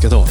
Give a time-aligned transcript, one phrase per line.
[0.00, 0.24] ですけど。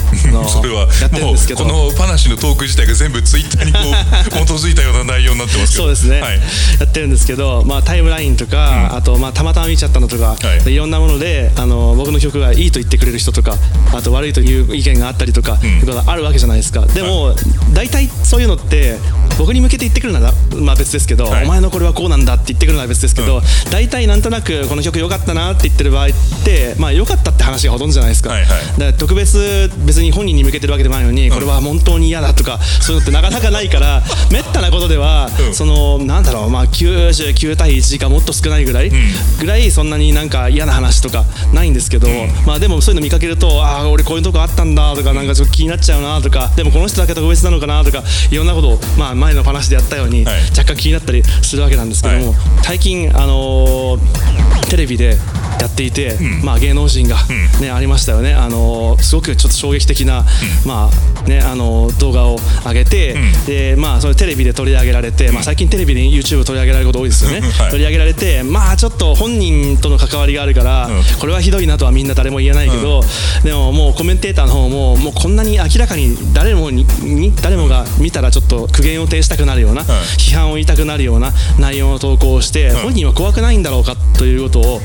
[0.48, 1.64] それはやってるんもうですけど。
[1.64, 5.84] この話のトーク自体が全部ツイッターにこう 基づいたような内容になってますけど。
[5.84, 6.40] そうですね、はい。
[6.80, 10.72] やってるんですけど、まあ、タイムラインとか、あと、まあ、たまたま見ちゃったのとか、はい。
[10.72, 13.58] い、ろんなものであの僕の曲がいいと言ってくれる人とか
[13.94, 16.86] あと悪いという意見があったりとか、いうことがあるわけじゃないですか。
[16.86, 17.36] でも、
[17.74, 18.98] 大体そういうのって
[19.38, 21.46] 僕に向けて言ってくるなら、まあ、別ですけど、はい。
[21.46, 26.10] お前のこれはこうなんだって言ってくるのは別ですけど、大体なんとなくこの曲良かったなって言ってる場合っ
[26.44, 28.50] て、まあ、良かったって話がほとんどじゃないですか,、はいはい。
[28.50, 34.02] だから特別別に本人に向けてるわけでもないのに、これは本当に嫌だとかそういうのってなかなかないから
[34.32, 35.54] めったなことでは、うん。
[35.54, 38.92] そのなんだろうまあ99対1かもっと少ないぐらい、
[39.40, 42.08] ぐらいそんなになんか嫌な話とかないんですけど、
[42.46, 50.42] まあでもそういうの見かけるとああ俺こういうとこあったんだとかなんかちょっと気になっちゃうなとかでもこの人だけ特別なのかなとかいろんなことをまあ前の話でやったように、はい。
[50.52, 55.18] 若干気になったりするわけなんですけども、は最近あのーテレビで
[55.60, 57.18] やっていて、まあ芸能人が
[57.62, 58.34] ね、ありましたよね。
[58.34, 60.26] あのーすごくちょっと衝撃的な、
[60.66, 67.70] まあねあのー動画を上げて、でまあそれテレビで取り上げられて、まあ最近テレビで YouTube 取り上げられること多いですよね、はい。
[67.72, 71.04] 取り上げられてまあちょっと本人との関わりがあるから、うん。
[71.20, 73.02] これはひどいなとはみんな誰も言えないけど、
[73.44, 84.82] でももうコメンテーターの方ももうこんなに明らかに誰もにに誰もが見たらちょっと苦言を呈したくなるような、批判を言いたくなるような内容の投稿をして、本人は怖くないんだろうかということを、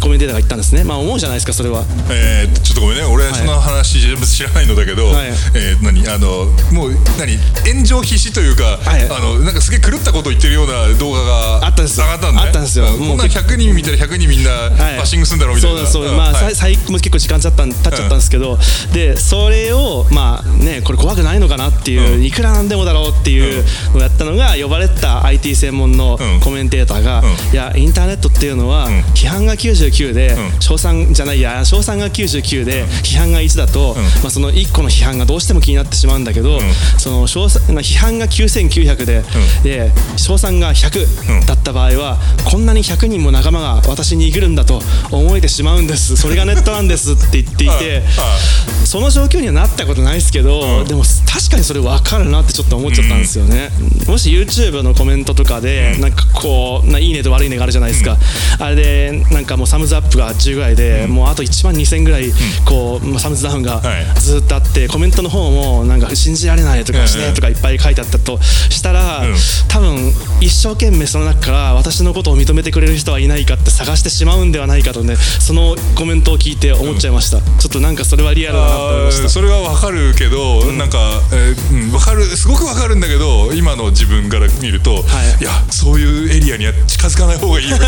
[0.00, 0.84] コメンテーターが言ったんですね。
[0.84, 1.84] まあ思うじゃないですかそれは。
[2.10, 3.04] えーちょっとごめんね。
[3.04, 5.28] 俺その話全部知らないのだけど、はい。
[5.54, 9.04] えー何あのもう何炎上必至というか、はい。
[9.04, 12.86] あのなんかすげえ狂ったこと言ってるような動画があったんですよ上がったんだ、ね、あったんですよ。
[12.86, 14.96] うこんなん100人見たら100人みんなはい。
[14.96, 16.02] バッシングするんだろうみたいな、そうですそう。
[16.04, 16.54] です、まあ、はい。
[16.54, 18.58] さ最もう結構時間経っちゃったん経っちゃったんですけど、
[18.92, 22.24] でそれをまあねこれ怖くないのかなっていう、うん。
[22.24, 23.47] いくらなんでもだろうっていう
[23.92, 26.40] のをやったのが呼ばれた IT 専門のうん。
[26.40, 27.26] コメンテーターが、うん。
[27.52, 29.00] いやインターネットっていうのは、ん。
[29.14, 30.60] 批判が99で、ん。
[30.60, 36.60] 称賛じゃないや称賛が99で、批判が1だと、まあ、その1個の批判がどうしても気になってしまうんだけど、
[36.98, 39.22] その称賛まあ批判が9900で、
[39.62, 46.16] で称賛が100だった場合は、こんなに100人も仲間が私に来るんだと思えてしまうんです。
[46.16, 48.02] それがネットなんですって言っていて
[48.84, 53.57] その状況にはなったことないですけど、でも確かにそれ分かるなってちょっと思っちゃったんですよね、
[54.06, 58.16] もし YouTube のコメントとかでなんかこうないいねと悪いねがあるじゃないですか、
[58.58, 62.30] あれでなんかもうサムズアップが10ぐらいで、もうあと1万2000ぐらい
[62.64, 64.04] こう、まあサムズダウンがはい。
[64.20, 69.34] ずっとあってコメントの方もなんか信じられないとかしてとかいっぱい書いてあったとしたら、うん。
[69.68, 79.28] 多分一生懸命その中から私のことを認めてくれる人はいないかって探してしまうんではないかとねそのコメントを聞いて思っちゃいました、ちょっとなんかそれはリアルだなと思いました。
[79.28, 80.98] それはわかるけど、なんか、
[81.32, 85.00] えーうん、わかるすごくわかるんだけど今の自分から見ると、は
[85.38, 85.42] い。
[85.42, 87.76] いやそういうエリアには近づかない方がいいよ。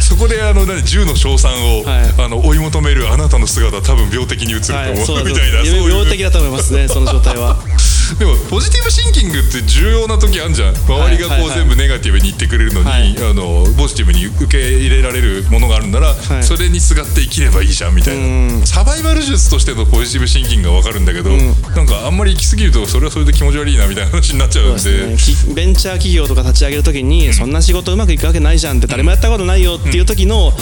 [0.00, 2.14] そこであの何銃の称賛を、はい。
[2.18, 5.90] あの追い求めるあなたの姿多分病的に映ると思う、はい、みたいなそういう。
[5.90, 7.56] 病的だと思いますねその状態は
[8.18, 10.74] でもポジティブシンキングって重要な時あるじゃん。
[10.74, 13.16] 周りがこう全部ネガティブに言ってくれるのに、はい。
[13.18, 16.16] あのポジティブに受け入れられるものがあるんなら、い。
[16.42, 18.66] それにすがって生きればいいじゃんみたいな。
[18.66, 25.06] サバイバル術としてのポジティブシンキングが分かるんだけど、なんかあんまり行き過ぎるとそれはそれで気持ち悪いなみたいな話になっちゃうんで。
[25.06, 25.16] ね。
[25.16, 30.56] きベンチャー企業とか立ち上げるときに、そんな仕事うまくいくわけないじゃんって誰もやったことないよっていう時の、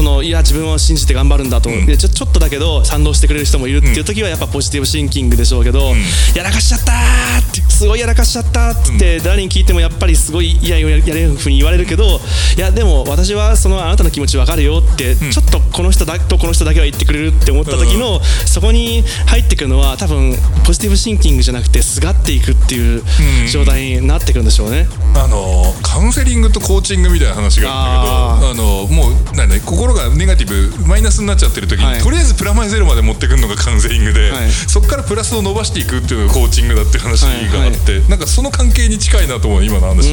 [0.00, 5.92] そのいや自分を信じて頑張るんだと、でちょちょっとだけど賛同してくれる人もいるっていう時はやっぱポジティブシンキングでしょうけど、
[6.34, 12.18] やらかしちゃったーってすごいやらかしちゃったって誰に聞いてもやっぱりすごい嫌ややれるふうに言われるけど
[12.56, 20.32] いやでも私はそのあなたの気持ちわかるよって、ちょっとこの人だとこの人だけは言ってくれるって思った時の、そこに入ってくるのは多分
[20.64, 23.02] ポジティブシンキングじゃなくてすがっていくっていう
[23.52, 24.88] 状態になってくるんでしょうね。
[25.14, 32.00] あのカウンセリングとコーチングみたいな話があるんだけどあのもうなんだ心がネガティブマイナスになっちゃってる時に、はい。
[32.00, 34.50] とりあえずプラマイゼロまで持ってくるのがカウンセリングで、はい。
[34.50, 40.12] そこからプラスを伸ばしていくっていうのがコーチングだっていう話があって、なんかその関係に近いなと思う今の話、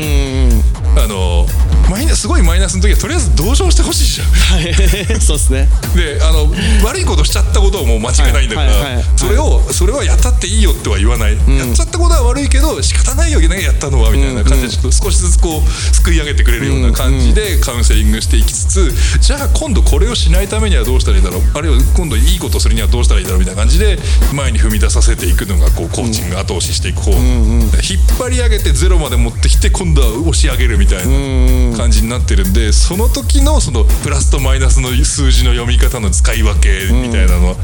[0.98, 1.46] あの
[1.90, 4.28] マイナすごいマイナスの時はとりあえず同情してほしいじゃん。
[4.28, 4.74] はい、
[5.22, 5.70] そうですね。
[5.96, 6.52] であの
[6.84, 9.06] 悪いことしちゃったことはもう間違いないんだから、はいはいはい。
[9.16, 21.42] それをそれはやったっていいよっては言わない、やっちゃったことは悪いけど仕方ないよねやったのはみたいな感じでちょっと少しずつこうすくい上げてくれるような感じでカウンセリングしていきつつじゃあ今度これをしないためにはどうしたらいいだろう？
[21.54, 23.98] あるいは今度いいことするにはどうしたらいいだろうみたいな感じで
[24.34, 27.22] 前に踏み出させていくのがこうコーチング後押ししていく方、引っ
[28.20, 37.56] 張り上げてゼロまで持ってきて今度は押し上げるみたいな感じになってるんでその時のそのプラスとマイナスの数字の読み方の使い分けみたいなの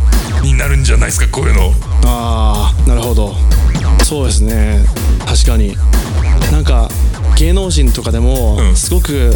[0.41, 1.27] になるんじゃないですか？
[1.29, 1.71] こういうの。
[2.05, 3.35] ああ、なるほど。
[4.03, 4.85] そうですね。
[5.25, 5.75] 確かに。
[6.51, 6.89] なんか
[7.37, 8.75] 芸能人とかでもうん。
[8.75, 9.33] すごく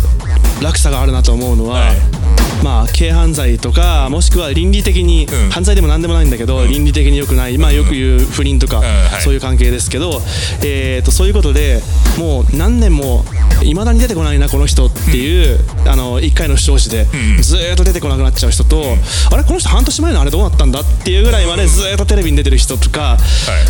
[0.61, 1.97] 落差があるなと思うのは、はい
[2.63, 5.49] まあ軽犯罪とかもしくは倫理的に、うん。
[5.49, 9.21] 犯罪でも何でもないんだけど、倫理的に良くない、まあ、よく言う不倫とか、はい。
[9.21, 10.21] そういう関係ですけど、
[10.63, 11.81] えー、とそういうことで
[12.17, 13.23] もう何年も
[13.63, 17.42] いまだに出てこないなこの人っていう、あの1回の視聴時でん。
[17.42, 18.83] ずーっと出てこなくなっちゃう人と、
[19.31, 23.18] あれこの人半年前のあれどうなったんだっていうぐらいまでずーっとテレビに出てる人とか、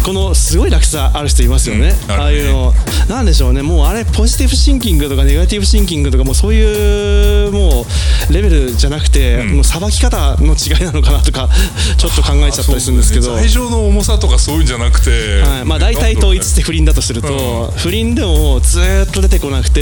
[0.01, 0.05] い。
[0.05, 2.11] このすごい落差ある人いますよね、うん。
[2.11, 2.73] あああいうの
[3.07, 3.61] なんでしょうね。
[3.61, 7.85] もうあれポジティブシンキングとかネガティブシンキングとかもうそういうも
[8.29, 11.49] うレベルじゃなくて、もうさばき方の違いなのかなとか
[11.97, 13.25] ちょっと考えちゃったりするんですけど。
[13.25, 13.35] あそう。
[13.35, 15.65] だね罪状の重さとかそういうんじゃなくて、はい。
[15.65, 19.76] まあ、大体統一して不倫だとすると、不倫でもずーっと出てこなくて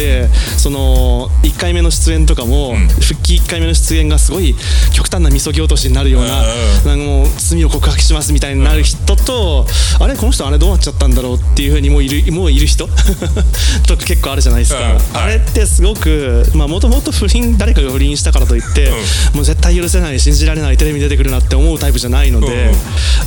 [0.58, 4.56] その1回目の出演とかも、復帰1回目の出演がすごい
[4.94, 6.46] 極端なみそぎ落としになるような,、う
[6.86, 6.88] ん。
[6.88, 9.66] なんかもう罪を告白しますみたいになる人と、
[10.00, 12.88] あれこの人あれどうなっちゃったんだろうっていうふうにもういるもういる人？
[13.88, 18.92] とか結構あるじゃないですか、あれってすごくもともと不倫誰かが不倫したからといって、
[19.34, 22.76] もう絶対許せない信じられないテレビに出てくるなって思うタイプじゃないので、うん。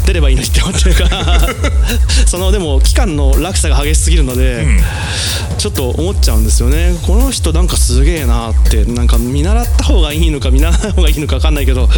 [0.06, 1.48] 出ればいいのにって思ってるから
[2.26, 4.66] そのでも期間の落差が激しすぎるので、
[5.58, 6.94] ちょっと思っちゃうんですよね。
[7.06, 11.88] この人なんかすげえなってなんか見習った方がいいのか見習わない方がいいのか分かんないけど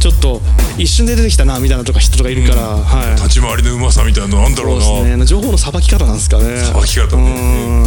[0.00, 0.40] ちょっと
[0.78, 3.14] 一瞬で出てきたなみたいなとか人とかいるから、はい。
[3.16, 4.84] 立ち回りのうまさみたいなのなんだろうな。
[4.84, 5.26] そうですね。
[5.26, 6.58] 情報のさばき方なんですかね。
[6.58, 7.86] さばき方ね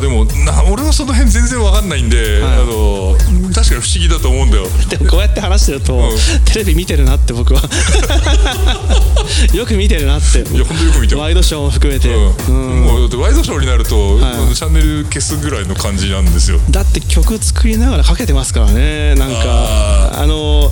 [0.00, 3.16] でもな俺はその辺全然わかんないんで、あの
[3.54, 4.64] 確かに不思議だと思うんだよ。
[4.88, 6.10] でもこうやって話してると、ん。
[6.44, 7.62] テレビ見てるなって僕は。
[9.54, 10.40] よく見てるなって。
[10.40, 11.20] いや本当よく見てる。
[11.20, 12.84] ワイドショーも含めて、うん。
[12.84, 14.54] もうだってワイドショーになると、はい。
[14.54, 16.60] チャンネル消すぐらいの感じなんですよ。
[16.70, 19.38] だって曲作りながらかけてますからねなんか。
[19.44, 20.70] ああの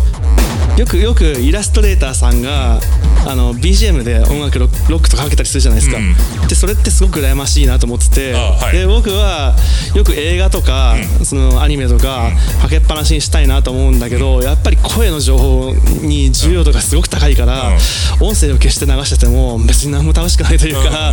[0.78, 2.80] よくよくイラストレーターさんが
[3.26, 6.48] あの BGM で音楽ロックとかかけたりするじゃないですか、うん。
[6.48, 8.76] でそれってすごく羨ましいなと思ってて、あはい。
[8.76, 9.54] で僕は
[9.94, 12.30] よく映画とか、そのアニメとか、
[12.60, 17.76] かけっぱなしにしたいなと思うんだけど、やっぱり声の情報に重要度がすごく高いから、
[18.20, 21.12] 音声を消して流してても別に何も楽しくないというか、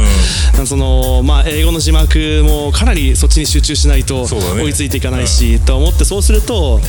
[0.65, 6.79] そのまあ、英語の字幕もかなりそっちに集中しないと追いついていかないし、と思ってそうすると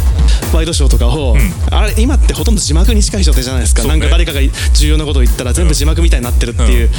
[0.54, 1.36] ワイドショーとかを、
[1.70, 3.88] あれ今ってほとんど字幕に近い状態じゃないですか、ね。
[3.88, 4.40] なんか誰かが
[4.74, 6.90] 重要なことを言ったら全部字幕みたいになってるっていう,、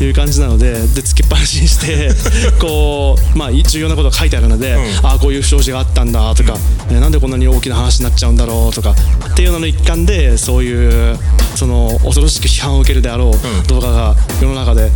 [0.00, 2.10] いう感じなのででつけっぱなしにして
[2.58, 6.56] こう、まあ、重要なことが書いてあるので、ああこういう不祥事があったんだとか、
[6.90, 8.94] えなんでこんなに大きな話になっちゃうんだろうとか
[9.30, 11.18] っていうのの一環でそういう
[11.54, 14.90] その恐ろしく批判を受けるであろう動画が世の中で、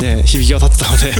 [0.00, 1.14] ね、響き渡ってたので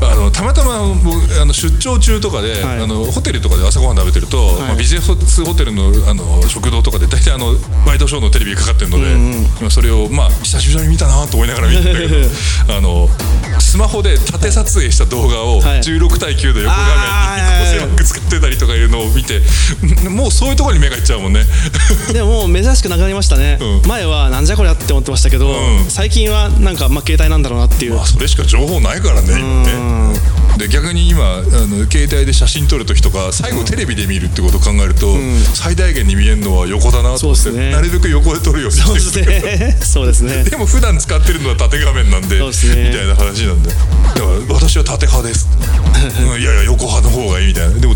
[0.00, 2.80] あのたまたま僕あの出張中とかで、はい。
[2.80, 7.54] あのホテルとかで朝ごはん食べてると、まあ、ビジネスホテルのあの食堂とかで大体あの
[7.86, 9.12] ワイドショーのテレビがかかってるので、
[9.60, 12.16] 今それをまあ久しぶりに見たなと思いながら見てんだけど
[12.76, 13.08] あの
[13.58, 15.80] スマホで縦撮影した動画をはい。
[15.80, 16.76] 16対9で横画
[17.72, 19.40] 面に細く使ってたりとかいうのを見て
[20.08, 21.44] もうそういうところに目がいっちゃうもんね。
[22.12, 23.88] でももう珍しくなくなりましたね、うん。
[23.88, 25.86] 前はなんじゃこりゃって思ってましたけど、ん。
[25.88, 29.34] 最近はなんかまあ携帯なんだろうなっていう、まあそれしか情報ないからね
[30.58, 35.14] で逆に今あの携帯で写真撮る時とか最後テレビで見るってことを考えると、
[35.54, 37.72] 最大限に見えるのは横だなと思って、ね。
[37.72, 39.26] なるべく横で撮るようにそうしてる。
[39.26, 39.76] ですね。
[39.84, 40.44] そうですね。
[40.44, 42.46] でも普段使ってるのは縦画面なんでね。
[42.46, 43.68] みたいな話なんで。
[43.68, 45.46] だから私は縦派です、
[46.24, 47.74] うんいやいや横派の方がいいみたいな。
[47.74, 47.94] でも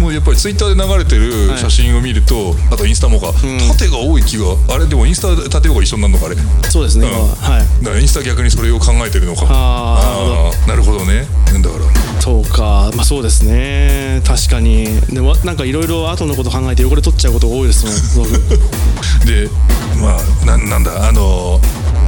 [0.00, 3.32] どうやっぱりツイッターで流れてる写真を見ると、あとインスタもか、
[3.72, 6.36] 縦が多い気があれでもインスタ縦方が一緒になるのかあれ。
[6.70, 7.36] そうですね、今は。
[7.36, 7.84] はい。
[7.84, 9.46] だからインスタ逆にそれを考えてるのか。
[9.48, 11.26] ああーなるほどね。
[11.62, 12.20] だから。
[12.20, 12.90] そうか。
[12.94, 14.22] まあそうですね。
[14.24, 15.00] 確かに。
[15.12, 18.40] でもなんかいろいろ後のこと考えて汚れ取っちゃうことが多いですもん僕。
[19.26, 19.48] で
[20.00, 21.60] まあななんだあの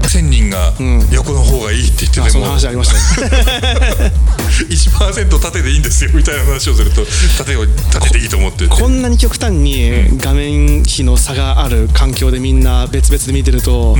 [0.03, 0.73] 1000人が
[1.11, 4.13] 横の方がいいって言ってあそのても、話ありましたね。
[4.69, 7.07] 1%縦でいいんですよみたいな話をすると
[7.39, 8.63] 縦を縦でいいと思って。
[8.63, 13.97] てこんなに極端に画面比の差がある環境でみんな別々で見てると、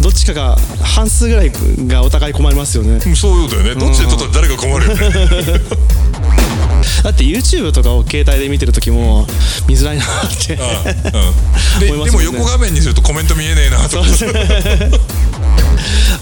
[0.00, 1.52] どっちかが半数ぐらい
[1.86, 3.00] がお互い困りますよね。
[3.04, 3.74] うんそうだよね。
[3.74, 5.60] どっちで撮ったら誰が困るよね。
[7.02, 9.26] だって YouTube とかを携帯で見てる時も
[9.68, 10.06] 見づらいなっ
[10.46, 10.90] てああ
[11.78, 11.80] うん。
[11.80, 12.04] でね。
[12.04, 14.06] でも横画面にするとコメント見えねえなとか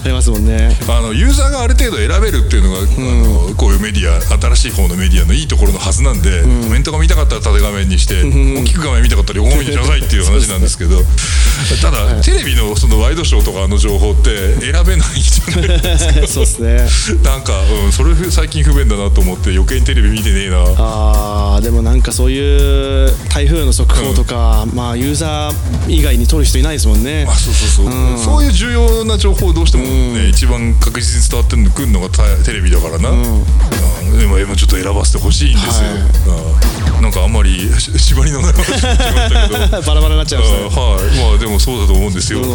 [0.05, 0.69] ありますもんね。
[0.87, 11.01] あのユーザーがある程度選べるっていうのが、あのこういうメディア新しい方のメディアのいいところのはずなんで、コメントが見たかったら縦画面にして、大きく画面見たかったら横画面にしなさいっていう話なんですけど
[11.81, 16.13] ただ、テレビのそのワイドショーとかの情報って選べないじゃないですか。
[16.27, 17.17] そうですね。
[17.23, 17.53] なんか、
[17.85, 20.57] うん、それ最近不便だなと思って余計にテレビ見てねえな。
[20.77, 27.25] あーでもなんかそういう台風の速報とか、まあユーザー以外に撮る人いないですもんね。
[27.27, 32.09] あそうそうそう、そういう重要な情報をどうしてもね、一番確実に伝わってくるのが
[32.43, 33.11] テレビだからな、
[34.17, 35.89] でも今ちょっと選ばせてほしいんですよ、
[36.33, 39.81] はい、なんかあんまり縛りのない話になっちまったけど。
[39.87, 40.73] バラバラになっちゃいました、ね、はい。
[41.19, 42.41] まあでもそうだと思うんですよ。
[42.41, 42.47] は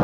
[0.00, 0.03] い